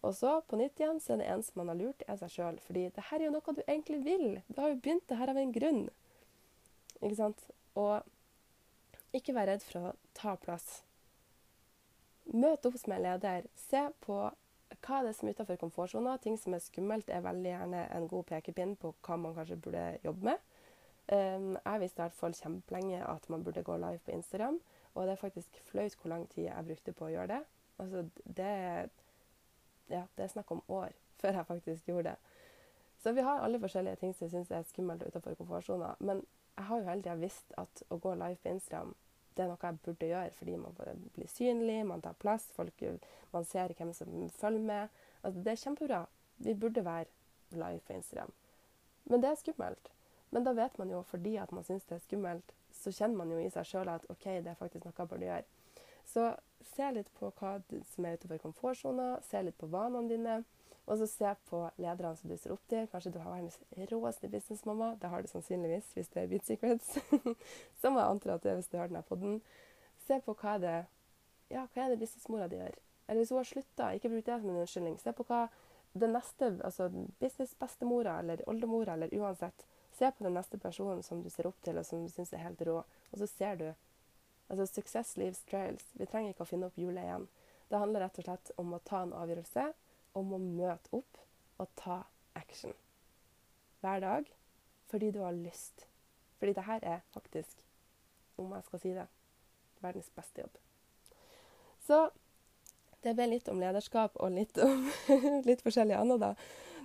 Og 0.04 0.14
så 0.14 0.37
på 0.46 0.61
nytt 0.61 0.78
igjen 0.78 1.00
så 1.00 1.14
er 1.14 1.23
det 1.23 1.28
eneste 1.32 1.58
man 1.58 1.73
har 1.73 1.80
lurt, 1.80 2.06
er 2.06 2.18
seg 2.20 2.30
sjøl. 2.30 2.62
Fordi 2.62 2.87
det 2.94 3.06
her 3.08 3.18
er 3.18 3.26
jo 3.26 3.34
noe 3.34 3.56
du 3.56 3.62
egentlig 3.64 4.00
vil. 4.04 4.26
Du 4.46 4.61
har 4.61 4.70
jo 4.70 4.80
begynt 4.84 5.06
det 5.11 5.18
her 5.18 5.32
av 5.32 5.40
en 5.40 5.54
grunn. 5.54 5.84
Ikke 7.00 7.16
sant? 7.18 7.46
Og 7.80 9.16
ikke 9.16 9.34
vær 9.34 9.49
redd 9.50 9.64
for 9.64 9.90
å 9.90 9.94
ta 10.16 10.37
plass. 10.38 10.82
Møt 12.30 12.66
opp 12.68 12.76
som 12.80 12.94
en 12.94 13.04
leder. 13.04 13.49
Se 13.58 13.87
på 14.04 14.18
hva 14.82 14.98
er 14.98 15.08
det 15.08 15.14
som 15.16 15.28
er 15.28 15.36
utenfor 15.36 15.58
komfortsona. 15.60 16.16
Ting 16.22 16.38
som 16.40 16.54
er 16.54 16.62
skummelt, 16.64 17.08
er 17.08 17.24
veldig 17.24 17.50
gjerne 17.50 17.84
en 17.96 18.08
god 18.08 18.24
pekepinn 18.30 18.76
på 18.80 18.94
hva 19.06 19.16
man 19.20 19.34
kanskje 19.36 19.60
burde 19.60 19.84
jobbe 20.04 20.30
med. 20.30 20.44
Um, 21.12 21.50
jeg 21.58 21.80
visste 21.82 22.00
i 22.00 22.04
hvert 22.04 22.16
fall 22.16 22.36
kjempelenge 22.36 23.02
at 23.04 23.28
man 23.28 23.44
burde 23.44 23.62
gå 23.62 23.76
live 23.76 24.00
på 24.04 24.14
Instagram. 24.16 24.60
Og 24.94 25.06
det 25.06 25.12
er 25.12 25.20
faktisk 25.20 25.60
flaut 25.70 25.96
hvor 26.00 26.08
lang 26.08 26.28
tid 26.30 26.46
jeg 26.48 26.66
brukte 26.66 26.92
på 26.92 27.08
å 27.08 27.12
gjøre 27.12 27.32
det. 27.34 27.40
Altså, 27.82 28.04
det, 28.24 28.52
ja, 29.90 30.04
det 30.16 30.24
er 30.24 30.32
snakk 30.32 30.50
om 30.54 30.62
år 30.68 30.94
før 31.20 31.40
jeg 31.40 31.46
faktisk 31.46 31.88
gjorde 31.88 32.14
det. 32.14 32.16
Så 33.04 33.12
vi 33.12 33.20
har 33.20 33.42
alle 33.44 33.60
forskjellige 33.60 33.96
ting 34.00 34.14
som 34.14 34.24
jeg 34.24 34.32
syns 34.32 34.50
er 34.50 34.62
skummelt 34.68 35.02
utenfor 35.02 35.34
komfortsona. 35.34 35.94
Men 36.00 36.22
jeg 36.56 36.64
har 36.64 36.78
jo 36.78 36.88
hele 36.88 37.02
tida 37.02 37.16
visst 37.20 37.52
at 37.58 37.82
å 37.90 37.98
gå 37.98 38.14
live 38.14 38.38
på 38.40 38.54
Instagram 38.54 38.94
det 39.34 39.44
er 39.44 39.50
noe 39.50 39.58
jeg 39.62 39.80
burde 39.84 40.08
gjøre, 40.08 40.34
fordi 40.38 40.56
man 40.60 40.76
blir 41.16 41.30
synlig, 41.30 41.80
man 41.86 42.02
tar 42.02 42.14
plass, 42.22 42.46
folk, 42.54 42.84
man 43.32 43.46
ser 43.48 43.74
hvem 43.74 43.92
som 43.96 44.12
følger 44.38 44.62
med. 44.62 45.02
Altså, 45.22 45.42
det 45.42 45.52
er 45.52 45.62
kjempebra. 45.62 46.00
Vi 46.46 46.54
burde 46.54 46.84
være 46.84 47.10
live 47.50 47.80
på 47.86 47.92
Instagram. 47.92 48.32
Men 49.04 49.22
det 49.22 49.30
er 49.30 49.40
skummelt. 49.40 49.90
Men 50.30 50.46
da 50.46 50.52
vet 50.52 50.78
man 50.78 50.90
jo, 50.90 51.02
fordi 51.02 51.36
at 51.36 51.52
man 51.52 51.64
syns 51.64 51.84
det 51.88 51.98
er 51.98 52.06
skummelt, 52.06 52.54
så 52.74 52.92
kjenner 52.92 53.16
man 53.16 53.30
jo 53.30 53.38
i 53.38 53.50
seg 53.54 53.66
sjøl 53.68 53.90
at 53.92 54.06
OK, 54.10 54.24
det 54.24 54.50
er 54.50 54.58
faktisk 54.58 54.86
noe 54.86 54.96
jeg 54.98 55.10
burde 55.10 55.28
gjøre. 55.28 55.44
Så 56.04 56.24
se 56.74 56.90
litt 56.92 57.10
på 57.18 57.30
hva 57.38 57.56
som 57.90 58.06
er 58.06 58.18
utenfor 58.18 58.42
komfortsona, 58.42 59.08
se 59.22 59.42
litt 59.42 59.58
på 59.60 59.70
vanene 59.72 60.10
dine. 60.10 60.40
Og 60.84 60.98
så 61.00 61.06
se 61.08 61.30
på 61.48 61.62
lederne 61.80 62.16
som 62.16 62.30
du 62.30 62.36
ser 62.36 62.52
opp 62.52 62.64
til. 62.68 62.88
Kanskje 62.92 63.14
du 63.14 63.20
har 63.22 63.32
verdens 63.32 63.60
råeste 63.90 64.28
businessmamma. 64.28 64.94
Det 65.00 65.08
har 65.08 65.22
du 65.22 65.30
sannsynligvis 65.30 65.94
hvis 65.96 66.10
det 66.12 66.22
er 66.22 66.32
Beat 66.32 66.48
Secrets. 66.48 66.98
må 67.84 68.00
jeg 68.00 68.08
antre 68.08 68.34
at 68.34 68.44
det 68.44 68.52
er 68.52 68.58
hvis 68.60 68.68
du 68.68 68.76
hører 68.76 68.92
denne 68.92 69.06
poden. 69.08 69.38
Se 70.04 70.20
på 70.24 70.36
hva 70.36 70.58
er 70.58 70.64
det 70.64 70.74
ja, 71.52 71.64
hva 71.72 71.84
er 71.84 71.94
det 71.94 72.00
businessmora 72.02 72.48
di 72.48 72.58
gjør. 72.60 72.76
Eller 73.06 73.20
hvis 73.20 73.32
hun 73.32 73.40
har 73.40 73.48
slutta, 73.48 73.92
ikke 73.94 74.10
bruk 74.12 74.26
det 74.26 74.40
som 74.40 74.50
en 74.50 74.60
unnskyldning. 74.60 74.98
Se 75.00 75.12
på 75.16 75.26
hva 75.28 75.46
den 75.94 76.12
neste, 76.16 76.50
altså 76.66 76.88
businessbestemora 77.20 78.18
eller 78.18 78.42
oldemora 78.50 78.96
eller 78.98 79.14
uansett, 79.14 79.66
se 79.94 80.10
på 80.10 80.24
den 80.24 80.34
neste 80.34 80.58
personen 80.58 81.02
som 81.06 81.22
du 81.22 81.30
ser 81.30 81.46
opp 81.46 81.60
til 81.62 81.78
og 81.78 81.86
som 81.86 82.02
du 82.02 82.10
syns 82.10 82.32
er 82.34 82.42
helt 82.42 82.62
rå, 82.66 82.80
og 82.82 83.18
så 83.18 83.30
ser 83.30 83.60
du 83.60 83.68
Altså 84.44 84.66
success 84.66 85.16
leaves 85.16 85.38
trails. 85.48 85.86
Vi 85.96 86.04
trenger 86.04 86.34
ikke 86.34 86.44
å 86.44 86.48
finne 86.48 86.66
opp 86.68 86.76
hjulet 86.76 87.00
igjen. 87.00 87.22
Det 87.70 87.78
handler 87.80 88.02
rett 88.04 88.18
og 88.20 88.26
slett 88.26 88.50
om 88.60 88.74
å 88.76 88.80
ta 88.84 88.98
en 89.00 89.14
avgjørelse, 89.16 89.62
om 90.18 90.33
å 90.35 90.40
møte 90.40 90.90
opp 90.97 91.21
og 91.62 91.71
ta 91.78 92.02
action. 92.38 92.75
Hver 93.80 94.00
dag 94.04 94.30
fordi 94.90 95.11
du 95.11 95.21
har 95.21 95.33
lyst. 95.33 95.88
Fordi 96.38 96.52
det 96.52 96.66
her 96.66 96.80
er 96.83 97.00
faktisk, 97.11 97.64
om 98.37 98.52
jeg 98.52 98.64
skal 98.64 98.80
si 98.80 98.92
det, 98.94 99.06
verdens 99.80 100.11
beste 100.14 100.40
jobb. 100.40 100.59
Så 101.87 101.99
det 103.02 103.14
ble 103.16 103.26
litt 103.33 103.49
om 103.52 103.61
lederskap 103.61 104.16
og 104.16 104.33
litt 104.33 104.59
om 104.62 104.87
litt 105.49 105.64
forskjellig 105.64 105.97
annet, 105.99 106.21
da. 106.21 106.35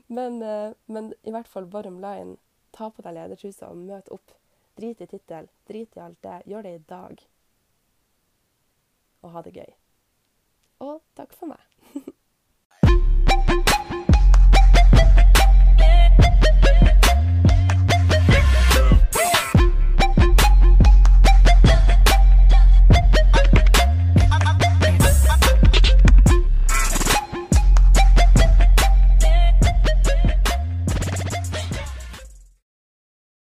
Men, 0.08 0.42
eh, 0.42 0.74
men, 0.86 1.14
i 1.24 1.32
hvert 1.32 1.48
fall 1.48 1.70
bottom 1.70 2.00
line 2.02 2.38
ta 2.76 2.90
på 2.90 3.06
deg 3.06 3.16
ledertrusa 3.16 3.70
og 3.70 3.84
møt 3.84 4.10
opp. 4.14 4.34
Drit 4.80 5.02
i 5.02 5.08
tittel, 5.08 5.50
drit 5.68 5.96
i 5.98 6.02
alt 6.04 6.22
det. 6.24 6.42
Gjør 6.50 6.66
det 6.66 6.74
i 6.76 6.86
dag 6.90 7.26
og 9.22 9.34
ha 9.36 9.44
det 9.44 9.56
gøy. 9.56 9.74
Og 10.88 11.02
takk 11.20 11.36
for 11.36 11.52
meg. 11.52 11.62